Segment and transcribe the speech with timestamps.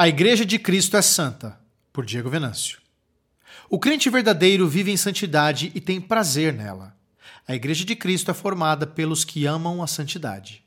[0.00, 1.60] A Igreja de Cristo é Santa,
[1.92, 2.78] por Diego Venâncio.
[3.68, 6.96] O crente verdadeiro vive em santidade e tem prazer nela.
[7.46, 10.64] A Igreja de Cristo é formada pelos que amam a santidade.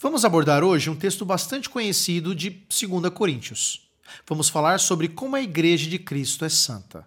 [0.00, 3.90] Vamos abordar hoje um texto bastante conhecido de 2 Coríntios.
[4.28, 7.04] Vamos falar sobre como a Igreja de Cristo é santa.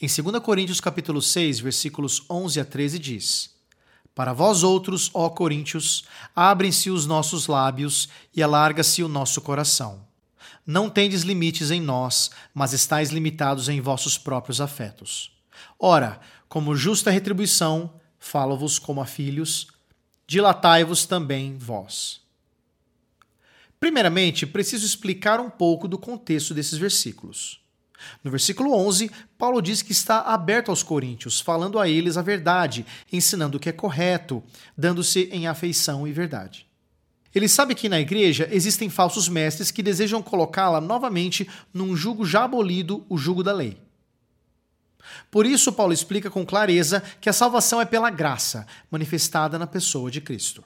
[0.00, 3.53] Em 2 Coríntios capítulo 6, versículos 11 a 13 diz:
[4.14, 6.04] para vós outros, ó Coríntios,
[6.36, 10.06] abrem-se os nossos lábios e alarga-se o nosso coração.
[10.64, 15.32] Não tendes limites em nós, mas estáis limitados em vossos próprios afetos.
[15.78, 19.66] Ora, como justa retribuição, falo-vos como a filhos,
[20.26, 22.20] dilatai-vos também vós.
[23.80, 27.63] Primeiramente, preciso explicar um pouco do contexto desses versículos.
[28.22, 32.86] No versículo 11, Paulo diz que está aberto aos coríntios, falando a eles a verdade,
[33.12, 34.42] ensinando o que é correto,
[34.76, 36.66] dando-se em afeição e verdade.
[37.34, 42.44] Ele sabe que na igreja existem falsos mestres que desejam colocá-la novamente num jugo já
[42.44, 43.76] abolido, o jugo da lei.
[45.30, 50.10] Por isso, Paulo explica com clareza que a salvação é pela graça, manifestada na pessoa
[50.10, 50.64] de Cristo.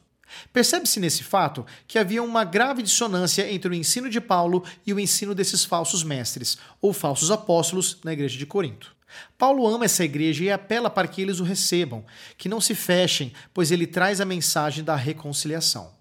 [0.53, 5.01] Percebe-se nesse fato que havia uma grave dissonância entre o ensino de Paulo e o
[5.01, 8.97] ensino desses falsos mestres, ou falsos apóstolos, na igreja de Corinto.
[9.37, 12.05] Paulo ama essa igreja e apela para que eles o recebam,
[12.37, 15.97] que não se fechem, pois ele traz a mensagem da reconciliação.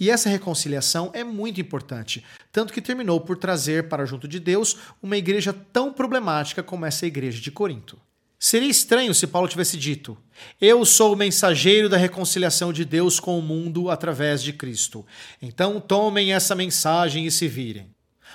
[0.00, 4.76] E essa reconciliação é muito importante, tanto que terminou por trazer para junto de Deus
[5.02, 7.98] uma igreja tão problemática como essa igreja de Corinto.
[8.38, 10.16] Seria estranho se Paulo tivesse dito:
[10.60, 15.06] Eu sou o mensageiro da reconciliação de Deus com o mundo através de Cristo.
[15.40, 17.94] Então tomem essa mensagem e se virem.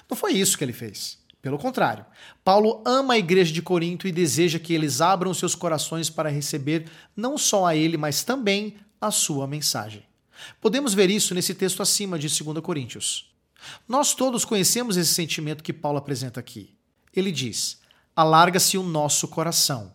[0.10, 1.20] Não foi isso que ele fez.
[1.42, 2.06] Pelo contrário,
[2.44, 6.86] Paulo ama a igreja de Corinto e deseja que eles abram seus corações para receber
[7.16, 10.04] não só a ele, mas também a sua mensagem.
[10.60, 13.32] Podemos ver isso nesse texto acima de 2 Coríntios.
[13.88, 16.76] Nós todos conhecemos esse sentimento que Paulo apresenta aqui.
[17.16, 17.81] Ele diz:
[18.16, 19.92] alarga-se o nosso coração.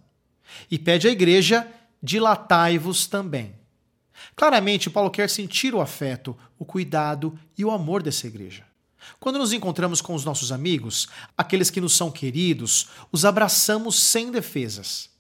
[0.71, 1.67] E pede à igreja:
[2.03, 3.55] dilatai-vos também.
[4.35, 8.65] Claramente, Paulo quer sentir o afeto, o cuidado e o amor dessa igreja.
[9.21, 14.31] Quando nos encontramos com os nossos amigos, aqueles que nos são queridos, os abraçamos sem
[14.31, 15.11] defesas.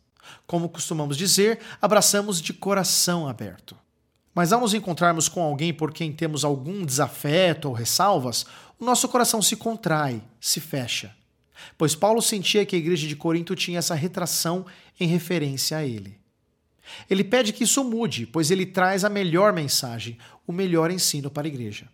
[0.47, 3.77] Como costumamos dizer, abraçamos de coração aberto.
[4.35, 8.45] Mas ao nos encontrarmos com alguém por quem temos algum desafeto ou ressalvas,
[8.79, 11.15] o nosso coração se contrai, se fecha
[11.77, 14.67] pois Paulo sentia que a igreja de Corinto tinha essa retração
[14.99, 16.19] em referência a ele.
[17.11, 21.47] Ele pede que isso mude, pois ele traz a melhor mensagem, o melhor ensino para
[21.47, 21.89] a igreja.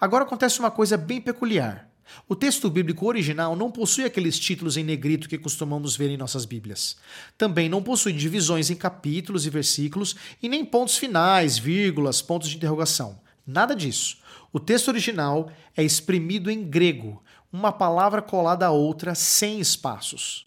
[0.00, 1.90] Agora acontece uma coisa bem peculiar.
[2.28, 6.44] O texto bíblico original não possui aqueles títulos em negrito que costumamos ver em nossas
[6.44, 6.96] Bíblias.
[7.36, 12.56] Também não possui divisões em capítulos e versículos e nem pontos finais, vírgulas, pontos de
[12.56, 13.18] interrogação.
[13.46, 14.18] Nada disso.
[14.52, 17.22] O texto original é exprimido em grego,
[17.52, 20.46] uma palavra colada a outra sem espaços.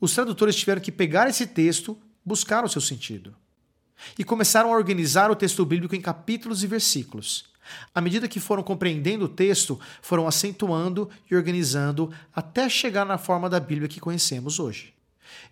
[0.00, 3.34] Os tradutores tiveram que pegar esse texto, buscar o seu sentido.
[4.18, 7.44] E começaram a organizar o texto bíblico em capítulos e versículos.
[7.94, 13.48] À medida que foram compreendendo o texto, foram acentuando e organizando até chegar na forma
[13.48, 14.91] da Bíblia que conhecemos hoje.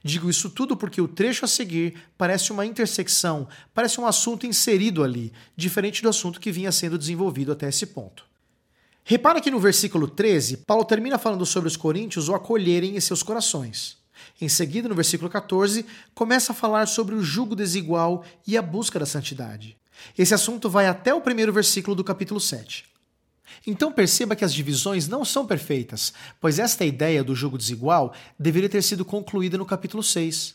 [0.02, 5.04] Digo isso tudo porque o trecho a seguir parece uma intersecção, parece um assunto inserido
[5.04, 8.24] ali, diferente do assunto que vinha sendo desenvolvido até esse ponto.
[9.04, 13.22] Repara que no versículo 13, Paulo termina falando sobre os coríntios o acolherem em seus
[13.22, 13.98] corações.
[14.40, 18.98] Em seguida, no versículo 14, começa a falar sobre o jugo desigual e a busca
[18.98, 19.76] da santidade.
[20.16, 22.89] Esse assunto vai até o primeiro versículo do capítulo 7.
[23.66, 28.68] Então perceba que as divisões não são perfeitas, pois esta ideia do jugo desigual deveria
[28.68, 30.54] ter sido concluída no capítulo 6.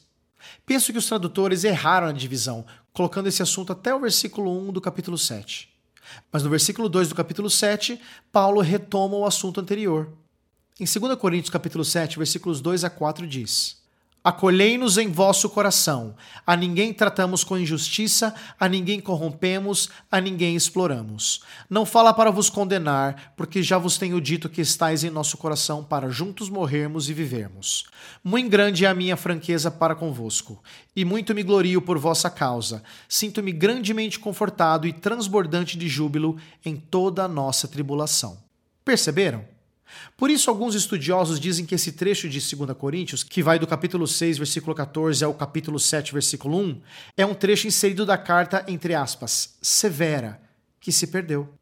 [0.66, 4.82] Penso que os tradutores erraram na divisão, colocando esse assunto até o versículo 1 do
[4.82, 5.70] capítulo 7.
[6.32, 8.00] Mas no versículo 2 do capítulo 7,
[8.32, 10.12] Paulo retoma o assunto anterior.
[10.80, 13.78] Em 2 Coríntios capítulo 7, versículos 2 a 4 diz:
[14.26, 16.16] Acolhei-nos em vosso coração.
[16.48, 21.44] A ninguém tratamos com injustiça, a ninguém corrompemos, a ninguém exploramos.
[21.70, 25.84] Não fala para vos condenar, porque já vos tenho dito que estáis em nosso coração
[25.84, 27.86] para juntos morrermos e vivermos.
[28.24, 30.60] Muito grande é a minha franqueza para convosco,
[30.96, 32.82] e muito me glorio por vossa causa.
[33.08, 36.36] Sinto-me grandemente confortado e transbordante de júbilo
[36.66, 38.40] em toda a nossa tribulação.
[38.84, 39.55] Perceberam?
[40.18, 44.08] Por isso, alguns estudiosos dizem que esse trecho de 2 Coríntios, que vai do capítulo
[44.08, 46.82] 6, versículo 14 ao capítulo 7, versículo 1,
[47.18, 50.42] é um trecho inserido da carta, entre aspas, severa,
[50.80, 51.54] que se perdeu.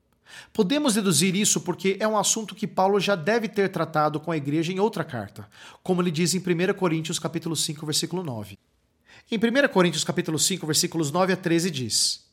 [0.52, 4.38] Podemos deduzir isso porque é um assunto que Paulo já deve ter tratado com a
[4.38, 5.48] igreja em outra carta,
[5.81, 8.58] como ele diz em 1 Coríntios capítulo 5, versículo 9.
[9.31, 12.25] Em 1 Coríntios capítulo 5, versículos 9 a 13 diz: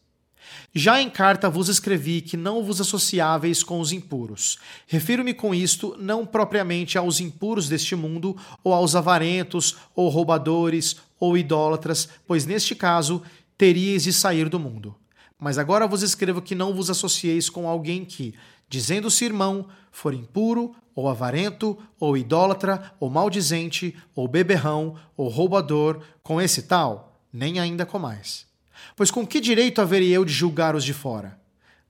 [0.75, 4.59] Já em carta vos escrevi que não vos associáveis com os impuros.
[4.87, 11.37] Refiro-me com isto não propriamente aos impuros deste mundo, ou aos avarentos, ou roubadores, ou
[11.37, 13.23] idólatras, pois neste caso
[13.59, 14.95] teríeis de sair do mundo.
[15.39, 18.35] Mas agora vos escrevo que não vos associeis com alguém que,
[18.69, 26.41] dizendo-se irmão, for impuro, ou avarento, ou idólatra, ou maldizente, ou beberrão, ou roubador, com
[26.41, 28.50] esse tal, nem ainda comais.
[28.97, 31.39] Pois com que direito haveria eu de julgar os de fora?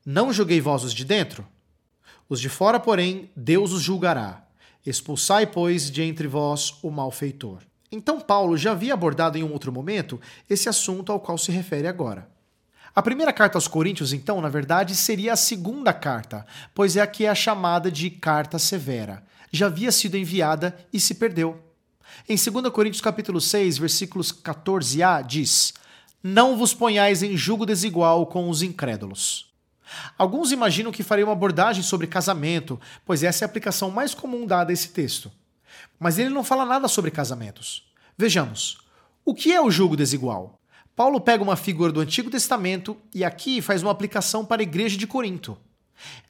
[0.04, 1.46] Não julguei vós os de dentro?
[2.28, 4.46] Os de fora, porém, Deus os julgará.
[4.86, 7.58] Expulsai, pois, de entre vós o malfeitor.
[7.92, 11.88] Então, Paulo já havia abordado em um outro momento esse assunto ao qual se refere
[11.88, 12.28] agora.
[12.94, 17.06] A primeira carta aos Coríntios, então, na verdade, seria a segunda carta, pois é a
[17.06, 19.22] que é a chamada de carta severa.
[19.52, 21.60] Já havia sido enviada e se perdeu.
[22.28, 25.74] Em 2 Coríntios capítulo 6, versículos 14a, diz:
[26.22, 29.50] Não vos ponhais em julgo desigual com os incrédulos.
[30.18, 34.46] Alguns imaginam que farei uma abordagem sobre casamento, pois essa é a aplicação mais comum
[34.46, 35.32] dada a esse texto.
[35.98, 37.90] Mas ele não fala nada sobre casamentos.
[38.16, 38.78] Vejamos.
[39.24, 40.60] O que é o julgo desigual?
[40.94, 44.98] Paulo pega uma figura do Antigo Testamento e aqui faz uma aplicação para a igreja
[44.98, 45.56] de Corinto.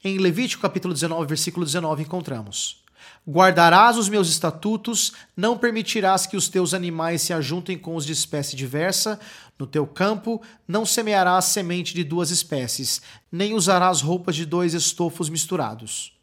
[0.03, 2.80] Em Levítico capítulo 19, versículo 19 encontramos:
[3.27, 8.13] Guardarás os meus estatutos, não permitirás que os teus animais se ajuntem com os de
[8.13, 9.19] espécie diversa,
[9.57, 13.01] no teu campo não semearás semente de duas espécies,
[13.31, 16.17] nem usarás roupas de dois estofos misturados.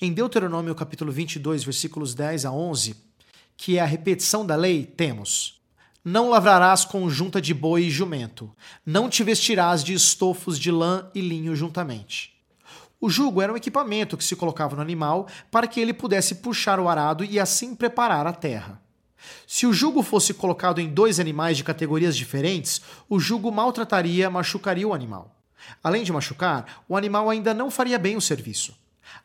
[0.00, 2.96] Em Deuteronômio capítulo 22, versículos 10 a 11,
[3.56, 5.60] que é a repetição da lei, temos:
[6.04, 8.50] não lavrarás conjunta de boi e jumento,
[8.84, 12.37] não te vestirás de estofos de lã e linho juntamente.
[13.00, 16.80] O jugo era um equipamento que se colocava no animal para que ele pudesse puxar
[16.80, 18.82] o arado e assim preparar a terra.
[19.46, 24.86] Se o jugo fosse colocado em dois animais de categorias diferentes, o jugo maltrataria, machucaria
[24.86, 25.36] o animal.
[25.82, 28.76] Além de machucar, o animal ainda não faria bem o serviço.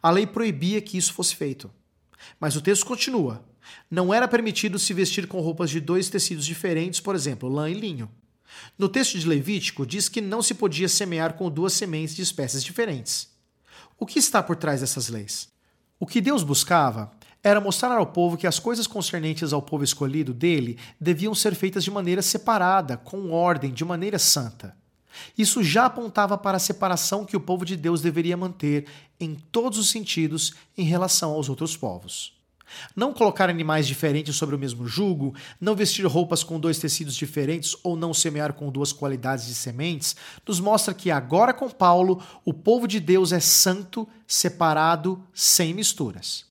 [0.02, 1.72] A lei proibia que isso fosse feito.
[2.40, 3.44] Mas o texto continua:
[3.90, 7.74] não era permitido se vestir com roupas de dois tecidos diferentes, por exemplo, lã e
[7.74, 8.10] linho.
[8.78, 12.64] No texto de Levítico, diz que não se podia semear com duas sementes de espécies
[12.64, 13.33] diferentes.
[14.04, 15.48] O que está por trás dessas leis?
[15.98, 17.10] O que Deus buscava
[17.42, 21.86] era mostrar ao povo que as coisas concernentes ao povo escolhido dele deviam ser feitas
[21.86, 24.76] de maneira separada, com ordem, de maneira santa.
[25.38, 29.80] Isso já apontava para a separação que o povo de Deus deveria manter em todos
[29.80, 32.34] os sentidos em relação aos outros povos.
[32.96, 37.76] Não colocar animais diferentes sobre o mesmo jugo, não vestir roupas com dois tecidos diferentes
[37.84, 40.16] ou não semear com duas qualidades de sementes,
[40.48, 46.46] nos mostra que agora com Paulo, o povo de Deus é santo, separado, sem misturas.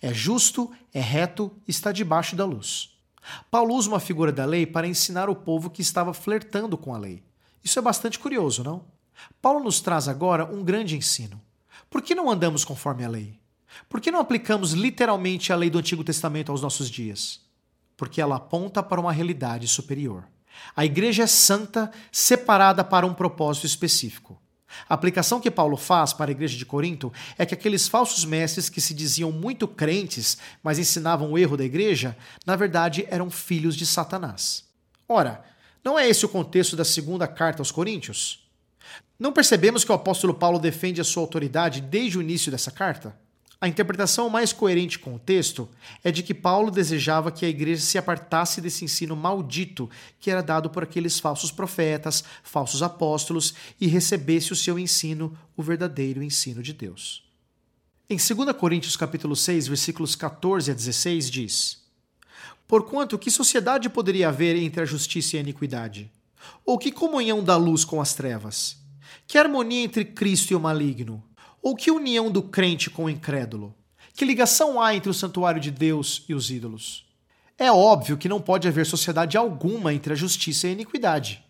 [0.00, 2.90] É justo, é reto, está debaixo da luz.
[3.50, 6.98] Paulo usa uma figura da lei para ensinar o povo que estava flertando com a
[6.98, 7.22] lei.
[7.64, 8.84] Isso é bastante curioso, não?
[9.42, 11.40] Paulo nos traz agora um grande ensino.
[11.90, 13.38] Por que não andamos conforme a lei?
[13.88, 17.40] Por que não aplicamos literalmente a lei do Antigo Testamento aos nossos dias?
[17.96, 20.24] Porque ela aponta para uma realidade superior.
[20.74, 24.40] A igreja é santa, separada para um propósito específico.
[24.88, 28.68] A aplicação que Paulo faz para a igreja de Corinto é que aqueles falsos mestres
[28.68, 33.76] que se diziam muito crentes, mas ensinavam o erro da igreja, na verdade eram filhos
[33.76, 34.64] de Satanás.
[35.08, 35.44] Ora,
[35.84, 38.44] não é esse o contexto da segunda carta aos Coríntios?
[39.18, 43.16] Não percebemos que o apóstolo Paulo defende a sua autoridade desde o início dessa carta?
[43.58, 45.66] A interpretação mais coerente com o texto
[46.04, 49.88] é de que Paulo desejava que a igreja se apartasse desse ensino maldito
[50.20, 55.62] que era dado por aqueles falsos profetas, falsos apóstolos e recebesse o seu ensino, o
[55.62, 57.24] verdadeiro ensino de Deus.
[58.10, 61.82] Em 2 Coríntios capítulo 6, versículos 14 a 16 diz:
[62.68, 66.12] Porquanto que sociedade poderia haver entre a justiça e a iniquidade?
[66.64, 68.76] Ou que comunhão da luz com as trevas?
[69.26, 71.24] Que harmonia entre Cristo e o maligno?
[71.66, 73.74] Ou que união do crente com o incrédulo?
[74.14, 77.04] Que ligação há entre o santuário de Deus e os ídolos?
[77.58, 81.44] É óbvio que não pode haver sociedade alguma entre a justiça e a iniquidade.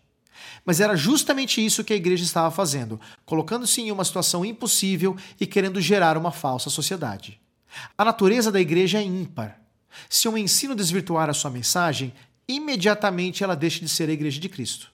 [0.65, 5.45] Mas era justamente isso que a igreja estava fazendo, colocando-se em uma situação impossível e
[5.45, 7.39] querendo gerar uma falsa sociedade.
[7.95, 9.61] A natureza da igreja é ímpar.
[10.09, 12.11] Se um ensino desvirtuar a sua mensagem,
[12.47, 14.89] imediatamente ela deixa de ser a igreja de Cristo.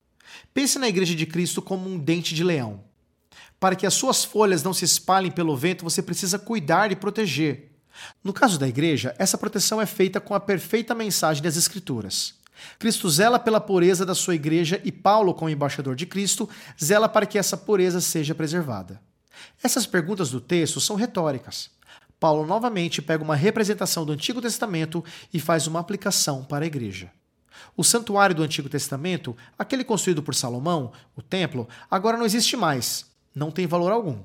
[0.53, 2.91] Pense na igreja de Cristo como um dente de leão.
[3.59, 7.71] Para que as suas folhas não se espalhem pelo vento, você precisa cuidar e proteger.
[8.23, 12.35] No caso da igreja, essa proteção é feita com a perfeita mensagem das Escrituras.
[12.79, 16.49] Cristo zela pela pureza da sua igreja e Paulo, como embaixador de Cristo,
[16.81, 19.01] zela para que essa pureza seja preservada.
[19.61, 21.69] Essas perguntas do texto são retóricas.
[22.19, 27.11] Paulo novamente pega uma representação do Antigo Testamento e faz uma aplicação para a igreja.
[27.75, 33.05] O santuário do Antigo Testamento, aquele construído por Salomão, o templo, agora não existe mais,
[33.35, 34.19] não tem valor algum.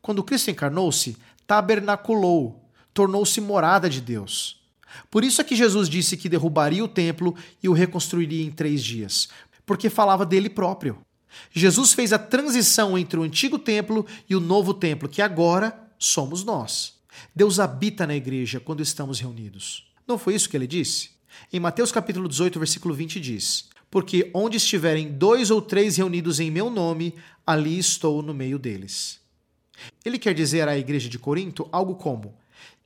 [0.00, 1.16] Quando Cristo encarnou-se,
[1.46, 4.60] tabernaculou, tornou-se morada de Deus.
[5.10, 8.82] Por isso é que Jesus disse que derrubaria o templo e o reconstruiria em três
[8.82, 9.28] dias,
[9.64, 10.98] porque falava dele próprio.
[11.50, 16.44] Jesus fez a transição entre o antigo templo e o novo templo, que agora somos
[16.44, 17.00] nós.
[17.34, 19.90] Deus habita na igreja quando estamos reunidos.
[20.06, 21.10] Não foi isso que ele disse?
[21.52, 26.50] Em Mateus capítulo 18, versículo 20 diz: Porque onde estiverem dois ou três reunidos em
[26.50, 27.14] meu nome,
[27.46, 29.20] ali estou no meio deles.
[30.02, 32.34] Ele quer dizer à igreja de Corinto algo como: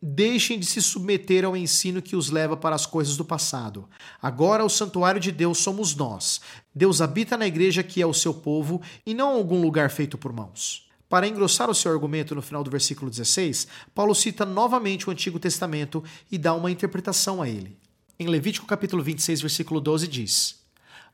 [0.03, 3.89] Deixem de se submeter ao ensino que os leva para as coisas do passado.
[4.21, 6.41] Agora o santuário de Deus somos nós.
[6.75, 10.33] Deus habita na igreja que é o seu povo e não algum lugar feito por
[10.33, 10.89] mãos.
[11.09, 15.39] Para engrossar o seu argumento no final do versículo 16, Paulo cita novamente o Antigo
[15.39, 17.79] Testamento e dá uma interpretação a ele.
[18.19, 20.66] Em Levítico capítulo 26, versículo 12 diz: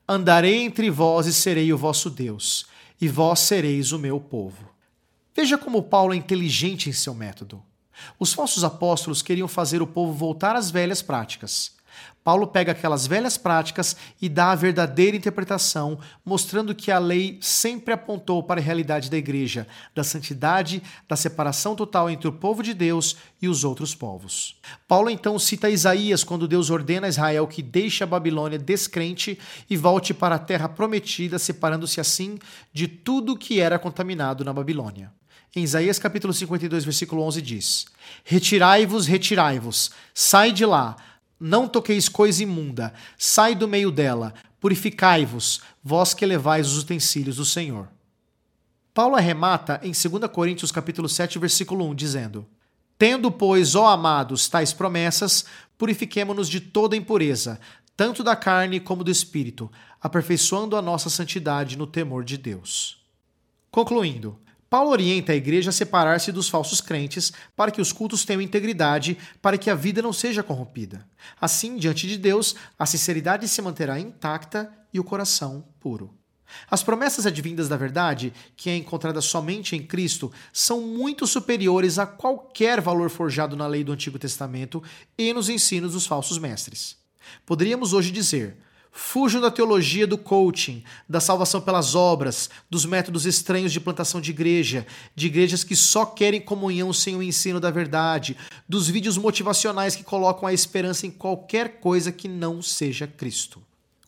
[0.07, 2.65] Andarei entre vós e serei o vosso Deus,
[2.99, 4.69] e vós sereis o meu povo.
[5.33, 7.63] Veja como Paulo é inteligente em seu método.
[8.19, 11.71] Os falsos apóstolos queriam fazer o povo voltar às velhas práticas.
[12.23, 17.93] Paulo pega aquelas velhas práticas e dá a verdadeira interpretação, mostrando que a lei sempre
[17.93, 22.73] apontou para a realidade da igreja, da santidade, da separação total entre o povo de
[22.73, 24.55] Deus e os outros povos.
[24.87, 29.37] Paulo então cita Isaías quando Deus ordena a Israel que deixe a Babilônia descrente
[29.69, 32.39] e volte para a terra prometida, separando-se assim
[32.71, 35.11] de tudo que era contaminado na Babilônia.
[35.55, 37.85] Em Isaías capítulo 52, versículo 11 diz:
[38.23, 40.95] Retirai-vos, retirai-vos, sai de lá,
[41.39, 47.45] não toqueis coisa imunda, sai do meio dela, purificai-vos, vós que levais os utensílios do
[47.45, 47.89] Senhor.
[48.93, 52.45] Paulo arremata em 2 Coríntios capítulo 7, versículo 1, dizendo:
[52.97, 55.45] Tendo, pois, ó amados, tais promessas,
[55.77, 57.59] purifiquemo-nos de toda impureza,
[57.97, 63.03] tanto da carne como do espírito, aperfeiçoando a nossa santidade no temor de Deus.
[63.71, 64.39] Concluindo,
[64.73, 69.15] Paulo orienta a igreja a separar-se dos falsos crentes para que os cultos tenham integridade,
[69.39, 71.07] para que a vida não seja corrompida.
[71.39, 76.11] Assim, diante de Deus, a sinceridade se manterá intacta e o coração puro.
[76.71, 82.07] As promessas advindas da verdade, que é encontrada somente em Cristo, são muito superiores a
[82.07, 84.81] qualquer valor forjado na lei do Antigo Testamento
[85.15, 86.97] e nos ensinos dos falsos mestres.
[87.45, 88.57] Poderíamos hoje dizer:
[88.95, 94.29] Fujam da teologia do coaching, da salvação pelas obras, dos métodos estranhos de plantação de
[94.29, 94.85] igreja,
[95.15, 98.37] de igrejas que só querem comunhão sem o ensino da verdade,
[98.69, 103.59] dos vídeos motivacionais que colocam a esperança em qualquer coisa que não seja Cristo.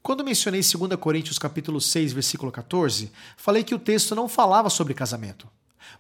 [0.04, 4.94] Quando mencionei 2 Coríntios capítulo 6, versículo 14, falei que o texto não falava sobre
[4.94, 5.48] casamento.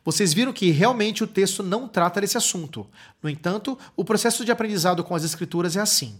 [0.06, 2.86] Vocês viram que realmente o texto não trata desse assunto.
[3.20, 6.20] No entanto, o processo de aprendizado com as escrituras é assim.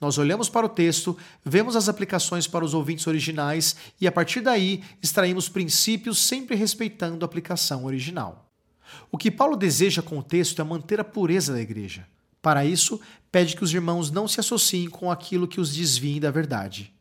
[0.00, 4.40] Nós olhamos para o texto, vemos as aplicações para os ouvintes originais e, a partir
[4.40, 8.50] daí, extraímos princípios sempre respeitando a aplicação original.
[9.10, 12.06] O que Paulo deseja com o texto é manter a pureza da igreja.
[12.40, 16.30] Para isso, pede que os irmãos não se associem com aquilo que os desvie da
[16.30, 16.92] verdade.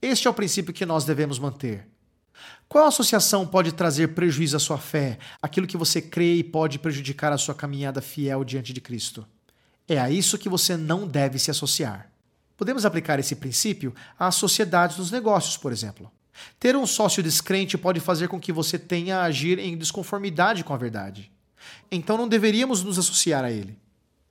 [0.00, 1.86] Este é o princípio que nós devemos manter.
[2.68, 7.32] Qual associação pode trazer prejuízo à sua fé, aquilo que você crê e pode prejudicar
[7.32, 9.26] a sua caminhada fiel diante de Cristo?
[9.88, 12.10] É a isso que você não deve se associar.
[12.56, 16.10] Podemos aplicar esse princípio às sociedades dos negócios, por exemplo.
[16.58, 20.74] Ter um sócio descrente pode fazer com que você tenha a agir em desconformidade com
[20.74, 21.30] a verdade.
[21.90, 23.78] Então não deveríamos nos associar a ele.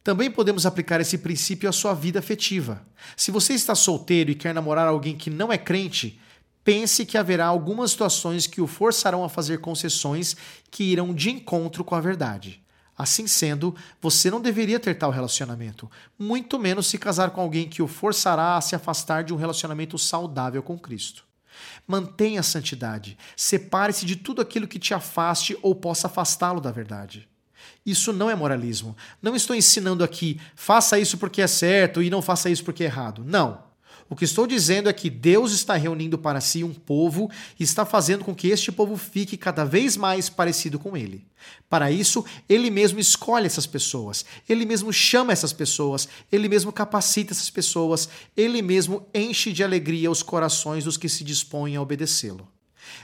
[0.04, 2.86] Também podemos aplicar esse princípio à sua vida afetiva.
[3.18, 6.20] Se você está solteiro e quer namorar alguém que não é crente,
[6.64, 10.36] pense que haverá algumas situações que o forçarão a fazer concessões
[10.70, 12.62] que irão de encontro com a verdade.
[12.98, 17.82] Assim sendo, você não deveria ter tal relacionamento, muito menos se casar com alguém que
[17.82, 21.26] o forçará a se afastar de um relacionamento saudável com Cristo.
[21.86, 27.28] Mantenha a santidade, separe-se de tudo aquilo que te afaste ou possa afastá-lo da verdade.
[27.86, 28.96] Isso não é moralismo.
[29.22, 32.88] Não estou ensinando aqui, faça isso porque é certo e não faça isso porque é
[32.88, 33.24] errado.
[33.26, 33.64] Não.
[34.08, 37.84] O que estou dizendo é que Deus está reunindo para si um povo e está
[37.86, 41.26] fazendo com que este povo fique cada vez mais parecido com ele.
[41.68, 47.34] Para isso, ele mesmo escolhe essas pessoas, ele mesmo chama essas pessoas, ele mesmo capacita
[47.34, 48.08] essas pessoas,
[48.38, 52.48] ele mesmo enche de alegria os corações dos que se dispõem a obedecê-lo.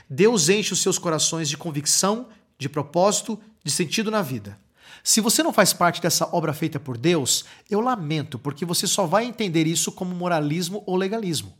[0.08, 4.56] Deus enche os seus corações de convicção, de propósito, de sentido na vida.
[5.02, 9.06] Se você não faz parte dessa obra feita por Deus, eu lamento, porque você só
[9.06, 11.54] vai entender isso como moralismo ou legalismo.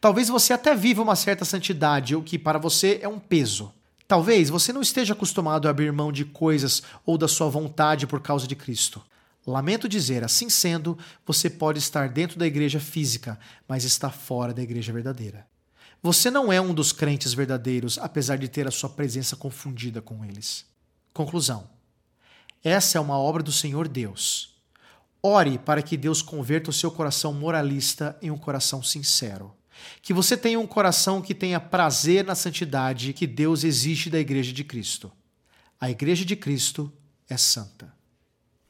[0.00, 3.72] Talvez você até viva uma certa santidade, o que para você é um peso.
[4.06, 8.20] Talvez você não esteja acostumado a abrir mão de coisas ou da sua vontade por
[8.20, 9.02] causa de Cristo.
[9.46, 10.96] Lamento dizer, assim sendo,
[11.26, 15.46] você pode estar dentro da igreja física, mas está fora da igreja verdadeira.
[16.02, 20.24] Você não é um dos crentes verdadeiros, apesar de ter a sua presença confundida com
[20.24, 20.66] eles.
[21.12, 21.73] Conclusão:
[22.64, 24.54] essa é uma obra do Senhor Deus.
[25.22, 29.54] Ore para que Deus converta o seu coração moralista em um coração sincero.
[30.00, 34.50] Que você tenha um coração que tenha prazer na santidade que Deus exige da Igreja
[34.50, 35.12] de Cristo.
[35.78, 36.90] A Igreja de Cristo
[37.28, 37.92] é santa.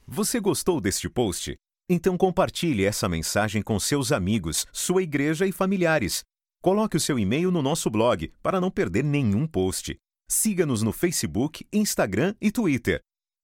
[0.05, 1.55] Você gostou deste post?
[1.89, 6.23] Então compartilhe essa mensagem com seus amigos, sua igreja e familiares.
[6.61, 9.95] Coloque o seu e-mail no nosso blog para não perder nenhum post.
[10.27, 12.99] Siga-nos no Facebook, Instagram e Twitter.